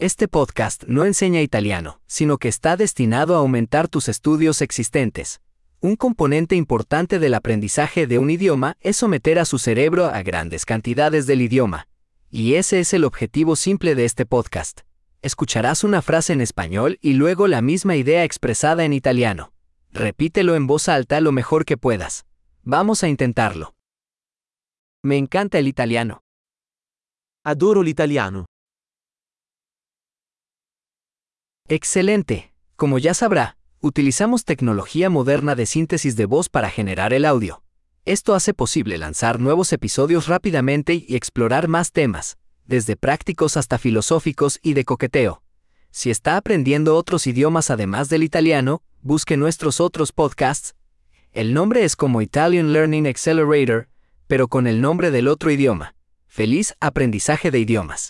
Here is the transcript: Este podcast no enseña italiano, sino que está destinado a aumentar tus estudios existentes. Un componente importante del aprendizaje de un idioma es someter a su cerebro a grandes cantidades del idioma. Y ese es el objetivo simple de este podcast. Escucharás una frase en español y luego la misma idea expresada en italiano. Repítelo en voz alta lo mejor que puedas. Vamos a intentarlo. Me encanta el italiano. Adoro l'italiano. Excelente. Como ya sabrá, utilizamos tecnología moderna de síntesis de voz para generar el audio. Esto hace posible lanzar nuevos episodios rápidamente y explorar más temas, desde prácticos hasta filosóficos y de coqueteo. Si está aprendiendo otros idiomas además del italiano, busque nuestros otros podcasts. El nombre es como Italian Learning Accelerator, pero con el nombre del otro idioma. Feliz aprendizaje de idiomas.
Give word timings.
Este 0.00 0.28
podcast 0.28 0.84
no 0.84 1.04
enseña 1.04 1.42
italiano, 1.42 2.00
sino 2.06 2.38
que 2.38 2.46
está 2.46 2.76
destinado 2.76 3.34
a 3.34 3.38
aumentar 3.38 3.88
tus 3.88 4.08
estudios 4.08 4.62
existentes. 4.62 5.40
Un 5.80 5.96
componente 5.96 6.54
importante 6.54 7.18
del 7.18 7.34
aprendizaje 7.34 8.06
de 8.06 8.20
un 8.20 8.30
idioma 8.30 8.76
es 8.80 8.96
someter 8.96 9.40
a 9.40 9.44
su 9.44 9.58
cerebro 9.58 10.06
a 10.06 10.22
grandes 10.22 10.64
cantidades 10.64 11.26
del 11.26 11.42
idioma. 11.42 11.88
Y 12.30 12.54
ese 12.54 12.78
es 12.78 12.94
el 12.94 13.02
objetivo 13.02 13.56
simple 13.56 13.96
de 13.96 14.04
este 14.04 14.24
podcast. 14.24 14.82
Escucharás 15.20 15.82
una 15.82 16.00
frase 16.00 16.32
en 16.32 16.42
español 16.42 16.98
y 17.00 17.14
luego 17.14 17.48
la 17.48 17.60
misma 17.60 17.96
idea 17.96 18.22
expresada 18.22 18.84
en 18.84 18.92
italiano. 18.92 19.52
Repítelo 19.90 20.54
en 20.54 20.68
voz 20.68 20.88
alta 20.88 21.20
lo 21.20 21.32
mejor 21.32 21.64
que 21.64 21.76
puedas. 21.76 22.24
Vamos 22.62 23.02
a 23.02 23.08
intentarlo. 23.08 23.74
Me 25.02 25.16
encanta 25.16 25.58
el 25.58 25.66
italiano. 25.66 26.22
Adoro 27.42 27.82
l'italiano. 27.82 28.46
Excelente. 31.70 32.54
Como 32.76 32.98
ya 32.98 33.12
sabrá, 33.12 33.58
utilizamos 33.80 34.46
tecnología 34.46 35.10
moderna 35.10 35.54
de 35.54 35.66
síntesis 35.66 36.16
de 36.16 36.24
voz 36.24 36.48
para 36.48 36.70
generar 36.70 37.12
el 37.12 37.26
audio. 37.26 37.62
Esto 38.06 38.34
hace 38.34 38.54
posible 38.54 38.96
lanzar 38.96 39.38
nuevos 39.38 39.74
episodios 39.74 40.28
rápidamente 40.28 41.04
y 41.06 41.14
explorar 41.14 41.68
más 41.68 41.92
temas, 41.92 42.38
desde 42.64 42.96
prácticos 42.96 43.58
hasta 43.58 43.76
filosóficos 43.76 44.58
y 44.62 44.72
de 44.72 44.86
coqueteo. 44.86 45.42
Si 45.90 46.10
está 46.10 46.38
aprendiendo 46.38 46.96
otros 46.96 47.26
idiomas 47.26 47.70
además 47.70 48.08
del 48.08 48.22
italiano, 48.22 48.80
busque 49.02 49.36
nuestros 49.36 49.78
otros 49.78 50.12
podcasts. 50.12 50.74
El 51.32 51.52
nombre 51.52 51.84
es 51.84 51.96
como 51.96 52.22
Italian 52.22 52.72
Learning 52.72 53.06
Accelerator, 53.06 53.88
pero 54.26 54.48
con 54.48 54.66
el 54.66 54.80
nombre 54.80 55.10
del 55.10 55.28
otro 55.28 55.50
idioma. 55.50 55.94
Feliz 56.28 56.72
aprendizaje 56.80 57.50
de 57.50 57.58
idiomas. 57.58 58.06